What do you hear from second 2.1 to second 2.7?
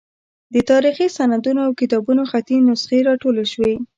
خطي